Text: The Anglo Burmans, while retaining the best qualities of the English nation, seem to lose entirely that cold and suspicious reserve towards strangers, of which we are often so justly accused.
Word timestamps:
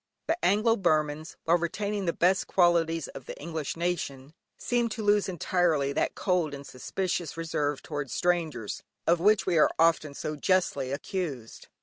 The 0.25 0.43
Anglo 0.43 0.77
Burmans, 0.77 1.35
while 1.43 1.59
retaining 1.59 2.05
the 2.05 2.11
best 2.11 2.47
qualities 2.47 3.07
of 3.09 3.27
the 3.27 3.39
English 3.39 3.77
nation, 3.77 4.33
seem 4.57 4.89
to 4.89 5.03
lose 5.03 5.29
entirely 5.29 5.93
that 5.93 6.15
cold 6.15 6.55
and 6.55 6.65
suspicious 6.65 7.37
reserve 7.37 7.83
towards 7.83 8.11
strangers, 8.11 8.81
of 9.05 9.19
which 9.19 9.45
we 9.45 9.59
are 9.59 9.69
often 9.77 10.15
so 10.15 10.35
justly 10.35 10.91
accused. 10.91 11.67